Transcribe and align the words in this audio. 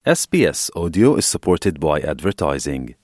SBS 0.00 0.72
Audio 0.72 1.20
is 1.20 1.28
supported 1.28 1.76
by 1.76 2.00
advertising. 2.00 2.96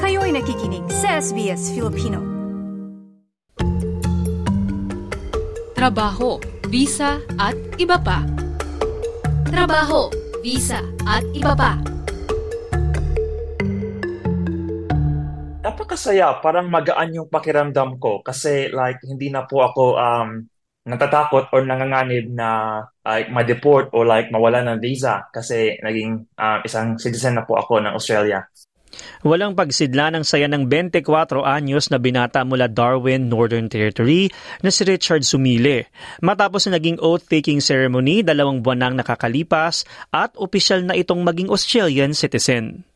Kayo'y 0.00 0.32
nakikinig 0.32 0.88
sa 0.88 1.20
SBS 1.20 1.68
Filipino. 1.76 2.24
Trabaho, 5.76 6.40
visa 6.72 7.20
at 7.36 7.52
iba 7.76 8.00
pa. 8.00 8.24
Trabaho, 9.52 10.08
visa 10.40 10.80
at 11.04 11.28
iba 11.36 11.52
pa. 11.52 11.76
Napakasaya, 15.60 16.40
parang 16.40 16.72
magaan 16.72 17.20
yung 17.20 17.28
pakiramdam 17.28 18.00
ko 18.00 18.24
kasi 18.24 18.72
like 18.72 19.04
hindi 19.04 19.28
na 19.28 19.44
po 19.44 19.60
ako 19.60 20.00
um 20.00 20.48
natatakot 20.86 21.50
or 21.50 21.66
nanganganib 21.66 22.30
na 22.30 22.80
like 23.02 23.26
ma-deport 23.28 23.90
o 23.90 24.06
like 24.06 24.30
mawala 24.30 24.62
ng 24.62 24.78
visa 24.78 25.26
kasi 25.34 25.74
naging 25.82 26.30
uh, 26.38 26.62
isang 26.62 26.94
citizen 26.96 27.34
na 27.34 27.42
po 27.42 27.58
ako 27.58 27.82
ng 27.82 27.92
Australia. 27.92 28.46
Walang 29.26 29.58
pagsidla 29.58 30.14
ng 30.14 30.24
saya 30.24 30.46
ng 30.48 30.70
24 30.70 31.04
anyos 31.42 31.90
na 31.90 31.98
binata 31.98 32.46
mula 32.46 32.70
Darwin, 32.70 33.28
Northern 33.28 33.66
Territory 33.66 34.30
na 34.62 34.70
si 34.70 34.86
Richard 34.86 35.26
Sumile. 35.26 35.90
Matapos 36.22 36.70
na 36.70 36.78
naging 36.78 37.02
oath-taking 37.02 37.60
ceremony, 37.60 38.22
dalawang 38.22 38.62
buwan 38.62 38.80
nang 38.80 38.94
nakakalipas 38.96 39.84
at 40.14 40.32
opisyal 40.38 40.86
na 40.86 40.96
itong 40.96 41.26
maging 41.26 41.50
Australian 41.50 42.14
citizen. 42.16 42.86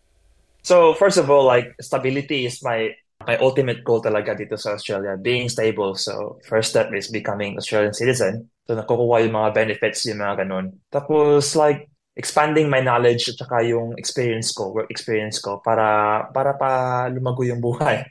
So 0.62 0.92
first 0.94 1.16
of 1.16 1.28
all, 1.28 1.44
like 1.44 1.72
stability 1.80 2.44
is 2.44 2.60
my 2.60 2.92
my 3.28 3.36
ultimate 3.40 3.84
goal 3.84 4.00
talaga 4.00 4.32
dito 4.32 4.56
sa 4.56 4.76
Australia, 4.76 5.16
being 5.20 5.52
stable. 5.52 5.92
So, 5.92 6.40
first 6.48 6.72
step 6.72 6.88
is 6.96 7.12
becoming 7.12 7.60
Australian 7.60 7.92
citizen. 7.92 8.48
So, 8.64 8.78
nakukuha 8.78 9.28
yung 9.28 9.36
mga 9.36 9.50
benefits, 9.52 10.08
yung 10.08 10.24
mga 10.24 10.46
ganun. 10.46 10.80
Tapos, 10.88 11.52
like, 11.52 11.90
expanding 12.16 12.72
my 12.72 12.80
knowledge 12.80 13.28
at 13.28 13.36
saka 13.36 13.64
yung 13.64 13.92
experience 14.00 14.52
ko, 14.56 14.72
work 14.72 14.88
experience 14.88 15.38
ko, 15.38 15.60
para, 15.60 16.28
para 16.32 16.56
pa 16.56 16.70
lumago 17.12 17.44
yung 17.44 17.60
buhay. 17.60 18.08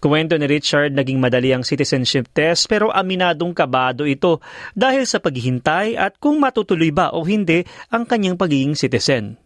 Kuwento 0.00 0.36
ni 0.40 0.48
Richard, 0.48 0.96
naging 0.96 1.20
madali 1.20 1.52
ang 1.52 1.60
citizenship 1.60 2.32
test 2.32 2.70
pero 2.72 2.88
aminadong 2.88 3.52
kabado 3.52 4.08
ito 4.08 4.40
dahil 4.72 5.04
sa 5.04 5.20
paghihintay 5.20 5.92
at 5.98 6.16
kung 6.16 6.40
matutuloy 6.40 6.88
ba 6.88 7.12
o 7.12 7.20
hindi 7.26 7.68
ang 7.92 8.08
kanyang 8.08 8.40
pagiging 8.40 8.72
citizen. 8.72 9.36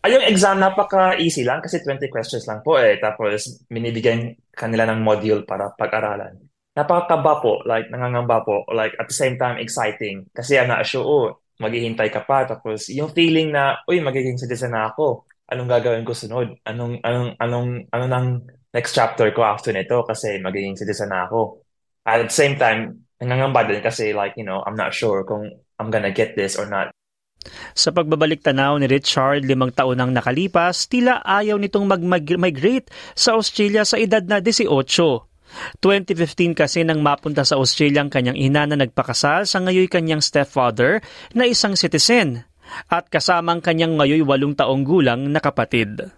Ay, 0.00 0.16
yung 0.16 0.24
exam 0.24 0.56
napaka-easy 0.56 1.44
lang 1.44 1.60
kasi 1.60 1.84
20 1.84 2.08
questions 2.08 2.48
lang 2.48 2.64
po 2.64 2.80
eh. 2.80 2.96
Tapos 2.96 3.60
minibigyan 3.68 4.32
kanila 4.48 4.88
ng 4.88 5.04
module 5.04 5.44
para 5.44 5.68
pag-aralan. 5.76 6.40
Napakakaba 6.72 7.44
po, 7.44 7.60
like 7.68 7.92
nangangamba 7.92 8.40
po, 8.40 8.64
like 8.72 8.96
at 8.96 9.12
the 9.12 9.16
same 9.16 9.36
time 9.36 9.60
exciting. 9.60 10.24
Kasi 10.32 10.56
I'm 10.56 10.72
not 10.72 10.88
sure, 10.88 11.04
oh, 11.04 11.36
maghihintay 11.60 12.08
ka 12.08 12.24
pa. 12.24 12.48
Tapos 12.48 12.88
yung 12.88 13.12
feeling 13.12 13.52
na, 13.52 13.76
uy, 13.84 14.00
magiging 14.00 14.40
citizen 14.40 14.72
na 14.72 14.88
ako. 14.88 15.28
Anong 15.52 15.68
gagawin 15.68 16.06
ko 16.08 16.16
sunod? 16.16 16.56
Anong, 16.64 17.04
anong, 17.04 17.36
anong, 17.36 17.68
ano 17.92 18.04
nang 18.08 18.28
next 18.72 18.96
chapter 18.96 19.28
ko 19.36 19.44
after 19.44 19.74
nito 19.74 20.00
kasi 20.08 20.40
magiging 20.40 20.80
citizen 20.80 21.12
na 21.12 21.28
ako. 21.28 21.60
At 22.08 22.24
the 22.24 22.32
same 22.32 22.56
time, 22.56 23.04
nangangamba 23.20 23.68
din 23.68 23.84
kasi 23.84 24.16
like, 24.16 24.32
you 24.40 24.48
know, 24.48 24.64
I'm 24.64 24.78
not 24.80 24.96
sure 24.96 25.28
kung 25.28 25.44
I'm 25.76 25.92
gonna 25.92 26.14
get 26.14 26.40
this 26.40 26.56
or 26.56 26.64
not. 26.64 26.88
Sa 27.72 27.88
pagbabalik 27.90 28.44
tanaw 28.44 28.76
ni 28.76 28.86
Richard 28.86 29.48
limang 29.48 29.72
taon 29.72 29.96
nang 29.96 30.12
nakalipas, 30.12 30.86
tila 30.86 31.24
ayaw 31.24 31.56
nitong 31.56 31.88
mag-migrate 31.88 32.92
sa 33.16 33.36
Australia 33.36 33.84
sa 33.88 33.96
edad 33.96 34.22
na 34.28 34.44
18. 34.44 34.68
2015 35.82 36.54
kasi 36.54 36.86
nang 36.86 37.02
mapunta 37.02 37.42
sa 37.42 37.58
Australia 37.58 38.06
ang 38.06 38.12
kanyang 38.12 38.38
ina 38.38 38.70
na 38.70 38.78
nagpakasal 38.78 39.48
sa 39.48 39.58
ngayoy 39.58 39.90
kanyang 39.90 40.22
stepfather 40.22 41.02
na 41.34 41.48
isang 41.48 41.74
citizen 41.74 42.46
at 42.86 43.10
kasama 43.10 43.58
ang 43.58 43.62
kanyang 43.64 43.98
ngayoy 43.98 44.22
walong 44.22 44.54
taong 44.54 44.86
gulang 44.86 45.26
na 45.26 45.42
kapatid. 45.42 46.14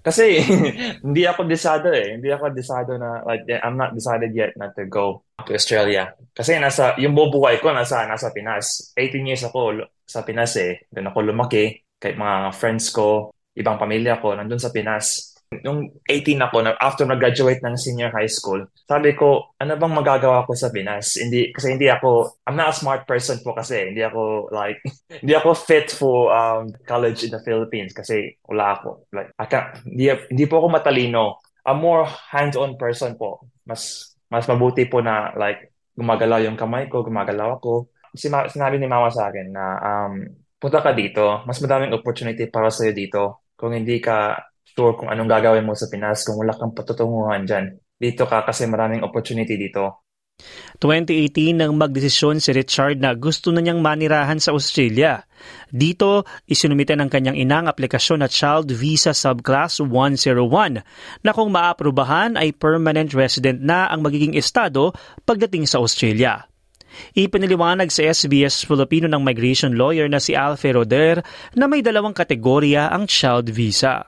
Kasi 0.00 0.38
hindi 1.04 1.26
ako 1.26 1.50
desado 1.50 1.90
eh. 1.90 2.14
Hindi 2.14 2.30
ako 2.30 2.54
desado 2.54 2.94
na 2.94 3.26
like 3.26 3.44
I'm 3.50 3.74
not 3.74 3.92
decided 3.92 4.30
yet 4.32 4.54
not 4.54 4.72
to 4.78 4.86
go 4.86 5.26
to 5.42 5.50
Australia. 5.52 6.14
Kasi 6.30 6.56
nasa 6.62 6.94
yung 7.02 7.12
bubuhay 7.12 7.58
ko 7.58 7.74
nasa 7.74 8.06
nasa 8.06 8.30
Pinas. 8.30 8.94
18 8.94 9.26
years 9.26 9.42
ako 9.44 9.82
sa 10.06 10.22
Pinas 10.22 10.54
eh. 10.56 10.86
Doon 10.88 11.10
ako 11.10 11.18
lumaki. 11.34 11.82
Kahit 11.98 12.14
mga 12.14 12.54
friends 12.54 12.94
ko, 12.94 13.34
ibang 13.58 13.80
pamilya 13.80 14.22
ko 14.22 14.38
nandun 14.38 14.62
sa 14.62 14.70
Pinas. 14.70 15.34
Nung 15.62 15.94
18 16.10 16.42
ako, 16.42 16.58
after 16.82 17.06
mag-graduate 17.06 17.62
ng 17.62 17.78
senior 17.78 18.10
high 18.10 18.28
school, 18.28 18.66
sabi 18.82 19.14
ko, 19.14 19.54
ano 19.62 19.78
bang 19.78 19.94
magagawa 19.94 20.42
ko 20.42 20.58
sa 20.58 20.74
Pinas? 20.74 21.16
Hindi, 21.16 21.54
kasi 21.54 21.74
hindi 21.78 21.86
ako, 21.86 22.42
I'm 22.44 22.58
not 22.58 22.74
a 22.74 22.76
smart 22.76 23.06
person 23.06 23.38
po 23.46 23.54
kasi. 23.54 23.94
Hindi 23.94 24.02
ako, 24.02 24.50
like, 24.50 24.82
hindi 25.22 25.34
ako 25.38 25.54
fit 25.54 25.88
for 25.88 26.34
um, 26.34 26.74
college 26.84 27.22
in 27.24 27.32
the 27.32 27.40
Philippines 27.46 27.94
kasi 27.94 28.34
wala 28.46 28.74
ako. 28.74 29.06
Like, 29.14 29.30
I 29.38 29.46
can't, 29.46 29.70
hindi, 29.86 30.10
hindi 30.30 30.44
po 30.50 30.62
ako 30.62 30.66
matalino. 30.70 31.38
I'm 31.62 31.78
more 31.78 32.06
hands-on 32.06 32.74
person 32.74 33.14
po. 33.14 33.46
Mas, 33.66 34.14
mas 34.26 34.46
mabuti 34.50 34.86
po 34.90 34.98
na, 34.98 35.30
like, 35.38 35.72
gumagalaw 35.96 36.44
yung 36.44 36.58
kamay 36.58 36.90
ko, 36.90 37.06
gumagalaw 37.06 37.56
ako. 37.56 37.88
Sinabi 38.16 38.76
ni 38.80 38.88
mama 38.90 39.12
sa 39.12 39.30
akin 39.30 39.46
na, 39.52 39.64
um, 39.78 40.12
punta 40.58 40.80
ka 40.80 40.96
dito. 40.96 41.44
Mas 41.44 41.60
madaming 41.62 41.94
opportunity 41.94 42.48
para 42.50 42.72
sa'yo 42.72 42.96
dito. 42.96 43.46
Kung 43.56 43.72
hindi 43.76 44.00
ka 44.00 44.36
sure 44.76 44.92
kung 44.98 45.08
anong 45.08 45.30
gagawin 45.30 45.64
mo 45.64 45.72
sa 45.72 45.88
Pinas 45.88 46.26
kung 46.26 46.36
wala 46.36 46.52
kang 46.52 46.76
patutunguhan 46.76 47.48
dyan. 47.48 47.72
Dito 47.96 48.28
ka 48.28 48.44
kasi 48.44 48.68
maraming 48.68 49.00
opportunity 49.00 49.56
dito. 49.56 50.04
2018 50.84 51.56
nang 51.56 51.72
magdesisyon 51.80 52.44
si 52.44 52.52
Richard 52.52 53.00
na 53.00 53.16
gusto 53.16 53.48
na 53.48 53.64
niyang 53.64 53.80
manirahan 53.80 54.36
sa 54.36 54.52
Australia. 54.52 55.24
Dito, 55.72 56.28
isinumite 56.44 56.92
ng 56.92 57.08
kanyang 57.08 57.40
inang 57.40 57.64
aplikasyon 57.72 58.20
na 58.20 58.28
Child 58.28 58.68
Visa 58.76 59.16
Subclass 59.16 59.80
101 59.80 61.24
na 61.24 61.30
kung 61.32 61.48
maaprubahan 61.48 62.36
ay 62.36 62.52
permanent 62.52 63.16
resident 63.16 63.64
na 63.64 63.88
ang 63.88 64.04
magiging 64.04 64.36
estado 64.36 64.92
pagdating 65.24 65.64
sa 65.64 65.80
Australia. 65.80 66.44
Ipiniliwanag 67.16 67.88
sa 67.92 68.06
SBS 68.10 68.64
Filipino 68.66 69.06
ng 69.08 69.22
migration 69.22 69.74
lawyer 69.74 70.06
na 70.10 70.20
si 70.20 70.36
Alfie 70.36 70.74
Roder 70.74 71.22
na 71.54 71.66
may 71.66 71.80
dalawang 71.80 72.14
kategorya 72.16 72.90
ang 72.92 73.08
child 73.08 73.50
visa. 73.50 74.06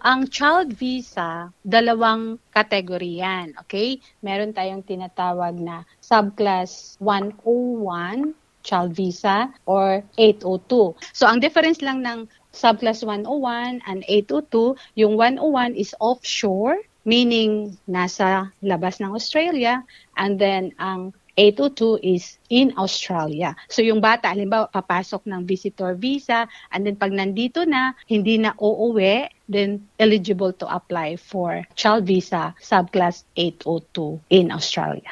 Ang 0.00 0.32
child 0.32 0.72
visa, 0.72 1.52
dalawang 1.60 2.40
kategory 2.56 3.20
yan, 3.20 3.52
okay? 3.60 4.00
Meron 4.24 4.56
tayong 4.56 4.80
tinatawag 4.80 5.60
na 5.60 5.84
subclass 6.00 6.96
101 7.04 8.32
child 8.64 8.92
visa 8.96 9.52
or 9.68 10.00
802. 10.16 10.96
So 11.12 11.28
ang 11.28 11.40
difference 11.40 11.84
lang 11.84 12.00
ng 12.00 12.28
subclass 12.52 13.04
101 13.04 13.84
and 13.84 14.00
802, 14.08 14.76
yung 14.96 15.14
101 15.16 15.76
is 15.76 15.92
offshore, 16.00 16.76
meaning 17.04 17.76
nasa 17.88 18.52
labas 18.60 19.00
ng 19.00 19.12
Australia, 19.12 19.80
and 20.16 20.36
then 20.40 20.72
ang 20.76 21.12
802 21.36 22.00
is 22.02 22.38
in 22.50 22.74
Australia. 22.74 23.54
So 23.70 23.82
yung 23.82 24.02
bata, 24.02 24.30
halimbawa, 24.30 24.70
papasok 24.70 25.26
ng 25.26 25.46
visitor 25.46 25.94
visa, 25.94 26.50
and 26.74 26.86
then 26.86 26.96
pag 26.98 27.14
nandito 27.14 27.62
na, 27.66 27.94
hindi 28.10 28.38
na 28.38 28.54
uuwi, 28.58 29.30
then 29.50 29.86
eligible 29.98 30.54
to 30.54 30.66
apply 30.66 31.18
for 31.18 31.66
child 31.74 32.06
visa 32.06 32.54
subclass 32.62 33.26
802 33.34 34.20
in 34.30 34.50
Australia. 34.50 35.10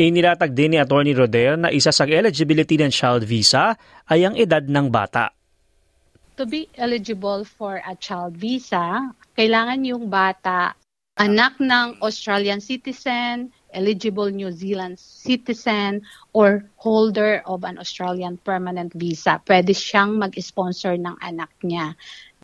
Inilatag 0.00 0.56
din 0.56 0.74
ni 0.74 0.78
Attorney 0.80 1.12
Roder 1.12 1.60
na 1.60 1.68
isa 1.68 1.92
sa 1.92 2.08
eligibility 2.08 2.80
ng 2.80 2.90
child 2.90 3.22
visa 3.28 3.76
ay 4.08 4.24
ang 4.24 4.34
edad 4.34 4.64
ng 4.64 4.88
bata. 4.88 5.30
To 6.40 6.48
be 6.48 6.72
eligible 6.80 7.44
for 7.44 7.84
a 7.84 7.92
child 8.00 8.40
visa, 8.40 9.12
kailangan 9.36 9.84
yung 9.84 10.08
bata 10.08 10.72
anak 11.20 11.60
ng 11.60 12.00
Australian 12.00 12.64
citizen, 12.64 13.52
eligible 13.72 14.30
New 14.30 14.50
Zealand 14.50 14.98
citizen, 14.98 16.02
or 16.34 16.64
holder 16.76 17.42
of 17.46 17.64
an 17.64 17.78
Australian 17.78 18.38
permanent 18.42 18.92
visa. 18.94 19.38
Pwede 19.42 19.74
siyang 19.74 20.18
mag-sponsor 20.18 20.98
ng 20.98 21.16
anak 21.22 21.50
niya. 21.62 21.94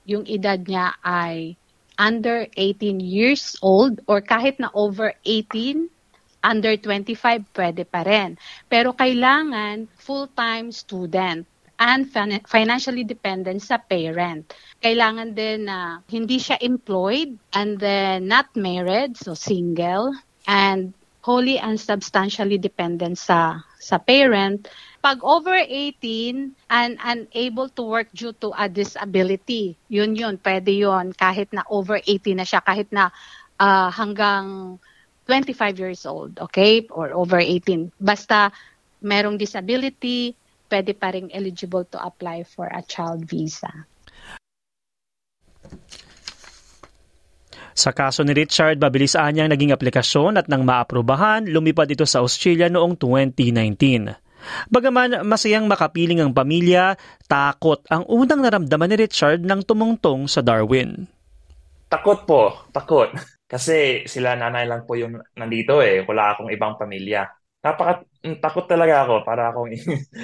Yung 0.06 0.22
edad 0.26 0.62
niya 0.62 0.94
ay 1.02 1.58
under 1.98 2.46
18 2.54 3.00
years 3.00 3.56
old 3.64 4.04
or 4.06 4.20
kahit 4.20 4.60
na 4.60 4.68
over 4.76 5.16
18, 5.24 5.88
under 6.46 6.78
25, 6.78 7.42
pwede 7.56 7.82
pa 7.88 8.06
rin. 8.06 8.38
Pero 8.70 8.94
kailangan 8.94 9.90
full-time 9.98 10.70
student 10.70 11.42
and 11.76 12.08
financially 12.46 13.02
dependent 13.02 13.60
sa 13.60 13.76
parent. 13.76 14.48
Kailangan 14.80 15.34
din 15.34 15.66
na 15.66 16.00
hindi 16.08 16.38
siya 16.38 16.56
employed 16.62 17.36
and 17.52 17.76
then 17.82 18.30
not 18.30 18.48
married, 18.54 19.16
so 19.18 19.34
single, 19.34 20.14
and 20.46 20.94
wholly 21.26 21.58
and 21.58 21.74
substantially 21.74 22.54
dependent 22.54 23.18
sa 23.18 23.66
sa 23.82 23.98
parent. 23.98 24.70
Pag 25.02 25.18
over 25.26 25.58
18 25.58 26.54
and 26.70 26.92
unable 27.02 27.66
to 27.74 27.82
work 27.82 28.06
due 28.14 28.30
to 28.38 28.54
a 28.54 28.70
disability, 28.70 29.74
yun 29.90 30.14
yun, 30.14 30.38
pwede 30.38 30.70
yun 30.70 31.10
kahit 31.18 31.50
na 31.50 31.66
over 31.66 31.98
18 31.98 32.38
na 32.38 32.46
siya, 32.46 32.62
kahit 32.62 32.86
na 32.94 33.10
uh, 33.58 33.90
hanggang 33.90 34.78
25 35.26 35.82
years 35.82 36.06
old, 36.06 36.38
okay? 36.38 36.86
Or 36.94 37.10
over 37.10 37.42
18. 37.42 37.90
Basta 37.98 38.54
merong 39.02 39.34
disability, 39.34 40.38
pwede 40.70 40.94
pa 40.94 41.10
rin 41.10 41.26
eligible 41.34 41.82
to 41.90 41.98
apply 41.98 42.46
for 42.46 42.70
a 42.70 42.82
child 42.86 43.26
visa. 43.26 43.70
Sa 47.76 47.92
kaso 47.92 48.24
ni 48.24 48.32
Richard, 48.32 48.80
mabilis 48.80 49.12
anyang 49.12 49.52
naging 49.52 49.68
aplikasyon 49.68 50.40
at 50.40 50.48
nang 50.48 50.64
maaprubahan, 50.64 51.44
lumipad 51.44 51.92
ito 51.92 52.08
sa 52.08 52.24
Australia 52.24 52.72
noong 52.72 52.96
2019. 52.96 54.16
Bagaman 54.72 55.20
masayang 55.28 55.68
makapiling 55.68 56.24
ang 56.24 56.32
pamilya, 56.32 56.96
takot 57.28 57.84
ang 57.92 58.08
unang 58.08 58.40
naramdaman 58.40 58.88
ni 58.88 58.96
Richard 58.96 59.44
nang 59.44 59.60
tumungtong 59.60 60.24
sa 60.24 60.40
Darwin. 60.40 61.04
Takot 61.92 62.24
po, 62.24 62.64
takot. 62.72 63.12
Kasi 63.52 64.08
sila 64.08 64.34
nanay 64.34 64.64
lang 64.64 64.88
po 64.88 64.96
yung 64.96 65.20
nandito 65.36 65.84
eh. 65.84 66.00
Wala 66.02 66.32
akong 66.32 66.48
ibang 66.50 66.80
pamilya. 66.80 67.28
Napaka 67.60 68.02
takot 68.40 68.66
talaga 68.66 69.04
ako 69.04 69.14
para 69.22 69.52
akong 69.52 69.70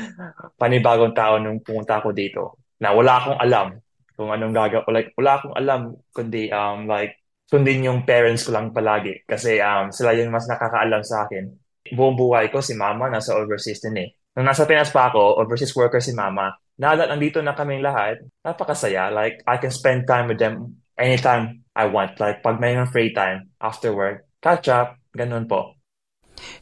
panibagong 0.61 1.15
tao 1.15 1.37
nung 1.37 1.61
pumunta 1.61 2.01
ako 2.01 2.17
dito. 2.17 2.59
Na 2.81 2.97
wala 2.97 3.21
akong 3.21 3.39
alam 3.39 3.79
kung 4.19 4.35
anong 4.35 4.57
gagawin. 4.57 4.91
Like, 4.91 5.11
wala 5.15 5.33
akong 5.39 5.55
alam 5.55 5.81
kundi 6.11 6.51
um, 6.51 6.91
like 6.91 7.22
sundin 7.53 7.85
yung 7.85 8.09
parents 8.09 8.49
ko 8.49 8.57
lang 8.57 8.73
palagi 8.73 9.29
kasi 9.29 9.61
um, 9.61 9.93
sila 9.93 10.17
yung 10.17 10.33
mas 10.33 10.49
nakakaalam 10.49 11.05
sa 11.05 11.29
akin. 11.29 11.53
Buong 11.93 12.17
buhay 12.17 12.49
ko 12.49 12.65
si 12.65 12.73
mama 12.73 13.13
nasa 13.13 13.37
overseas 13.37 13.85
din 13.85 14.01
eh. 14.01 14.09
Nung 14.33 14.49
nasa 14.49 14.65
Pinas 14.65 14.89
pa 14.89 15.13
ako, 15.13 15.37
overseas 15.37 15.77
worker 15.77 16.01
si 16.01 16.17
mama, 16.17 16.57
now 16.81 16.97
that 16.97 17.13
nandito 17.13 17.45
na 17.45 17.53
kaming 17.53 17.85
lahat, 17.85 18.25
napakasaya. 18.41 19.13
Like, 19.13 19.45
I 19.45 19.61
can 19.61 19.69
spend 19.69 20.09
time 20.09 20.33
with 20.33 20.41
them 20.41 20.81
anytime 20.97 21.69
I 21.77 21.93
want. 21.93 22.17
Like, 22.17 22.41
pag 22.41 22.57
may 22.57 22.73
free 22.89 23.13
time 23.13 23.53
after 23.61 23.93
work, 23.93 24.25
catch 24.41 24.73
up, 24.73 24.97
ganun 25.13 25.45
po. 25.45 25.77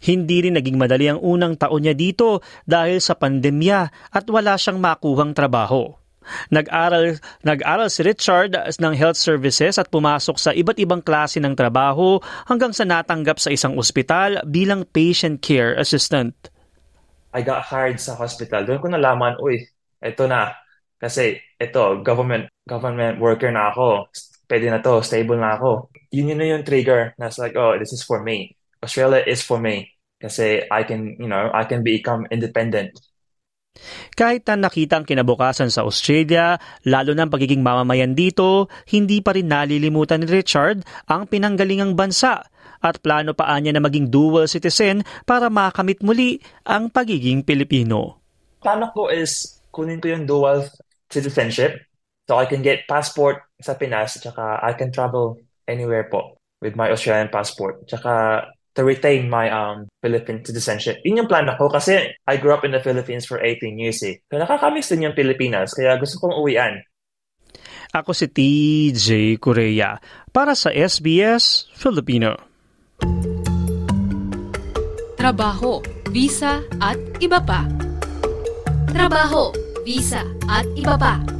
Hindi 0.02 0.50
rin 0.50 0.58
naging 0.58 0.74
madali 0.74 1.06
ang 1.06 1.22
unang 1.22 1.54
taon 1.54 1.86
niya 1.86 1.94
dito 1.94 2.42
dahil 2.66 2.98
sa 2.98 3.14
pandemya 3.14 4.10
at 4.10 4.26
wala 4.26 4.58
siyang 4.58 4.82
makuhang 4.82 5.30
trabaho. 5.30 5.99
Nag-aral, 6.50 7.18
nag-aral 7.42 7.88
si 7.88 8.00
Richard 8.06 8.56
ng 8.56 8.94
health 8.94 9.18
services 9.18 9.76
at 9.76 9.88
pumasok 9.88 10.36
sa 10.36 10.50
iba't 10.50 10.78
ibang 10.80 11.02
klase 11.02 11.38
ng 11.42 11.54
trabaho 11.54 12.18
hanggang 12.46 12.70
sa 12.74 12.86
natanggap 12.86 13.38
sa 13.38 13.52
isang 13.52 13.76
ospital 13.76 14.40
bilang 14.46 14.86
patient 14.88 15.42
care 15.42 15.76
assistant. 15.76 16.32
I 17.30 17.46
got 17.46 17.62
hired 17.62 18.02
sa 18.02 18.18
hospital. 18.18 18.66
Doon 18.66 18.82
ko 18.82 18.86
nalaman, 18.90 19.38
uy, 19.38 19.62
eto 20.02 20.26
na. 20.26 20.54
Kasi 21.00 21.38
ito, 21.56 22.02
government 22.02 22.50
government 22.66 23.22
worker 23.22 23.48
na 23.54 23.70
ako. 23.70 24.10
Pwede 24.50 24.66
na 24.66 24.82
to, 24.82 24.98
stable 25.00 25.38
na 25.38 25.54
ako. 25.54 25.94
Yun 26.10 26.34
yun 26.34 26.58
yung 26.58 26.66
trigger. 26.66 27.14
Na 27.16 27.30
like, 27.38 27.54
oh, 27.54 27.78
this 27.78 27.94
is 27.94 28.02
for 28.02 28.20
me. 28.20 28.58
Australia 28.82 29.22
is 29.22 29.40
for 29.40 29.62
me. 29.62 29.94
Kasi 30.20 30.66
I 30.68 30.82
can, 30.84 31.16
you 31.16 31.30
know, 31.30 31.48
I 31.54 31.64
can 31.64 31.80
become 31.80 32.28
independent. 32.28 32.92
Kahit 34.20 34.44
na 34.50 34.68
nakita 34.68 35.00
ang 35.00 35.06
kinabukasan 35.08 35.72
sa 35.72 35.86
Australia, 35.86 36.60
lalo 36.84 37.16
ang 37.16 37.32
pagiging 37.32 37.64
mamamayan 37.64 38.12
dito, 38.12 38.68
hindi 38.90 39.24
pa 39.24 39.32
rin 39.32 39.48
nalilimutan 39.48 40.20
ni 40.20 40.28
Richard 40.28 40.84
ang 41.08 41.24
pinanggalingang 41.24 41.96
bansa 41.96 42.44
at 42.80 43.00
plano 43.00 43.36
pa 43.36 43.56
niya 43.60 43.76
na 43.76 43.84
maging 43.84 44.08
dual 44.08 44.48
citizen 44.48 45.04
para 45.28 45.52
makamit 45.52 46.00
muli 46.04 46.40
ang 46.68 46.92
pagiging 46.92 47.44
Pilipino. 47.44 48.20
Plano 48.60 48.92
ko 48.92 49.08
is 49.08 49.60
kunin 49.72 50.00
ko 50.00 50.12
yung 50.12 50.24
dual 50.28 50.68
citizenship 51.08 51.80
so 52.28 52.36
I 52.36 52.44
can 52.44 52.60
get 52.60 52.84
passport 52.84 53.40
sa 53.60 53.76
Pinas 53.76 54.20
tsaka 54.20 54.60
I 54.60 54.76
can 54.76 54.92
travel 54.92 55.40
anywhere 55.64 56.08
po 56.08 56.36
with 56.60 56.76
my 56.76 56.92
Australian 56.92 57.32
passport. 57.32 57.88
Tsaka 57.88 58.44
to 58.74 58.86
retain 58.86 59.26
my 59.26 59.50
um 59.50 59.90
Philippine 59.98 60.44
citizenship. 60.44 61.02
Yun 61.02 61.24
yung 61.24 61.30
plan 61.30 61.48
ko 61.58 61.66
kasi 61.66 62.14
I 62.26 62.34
grew 62.38 62.54
up 62.54 62.62
in 62.62 62.74
the 62.74 62.82
Philippines 62.82 63.26
for 63.26 63.42
18 63.42 63.78
years 63.78 64.00
eh. 64.06 64.22
So 64.30 64.38
nakakamiss 64.38 64.90
din 64.90 65.10
yung 65.10 65.16
Pilipinas 65.16 65.74
kaya 65.74 65.98
gusto 65.98 66.22
kong 66.22 66.38
uwian. 66.38 66.82
Ako 67.90 68.14
si 68.14 68.30
TJ 68.30 69.38
Korea 69.42 69.98
para 70.30 70.54
sa 70.54 70.70
SBS 70.70 71.66
Filipino. 71.74 72.38
Trabaho, 75.18 75.82
visa 76.14 76.64
at 76.80 76.96
iba 77.20 77.42
pa. 77.42 77.66
Trabaho, 78.88 79.52
visa 79.84 80.22
at 80.48 80.64
iba 80.78 80.96
pa. 80.96 81.39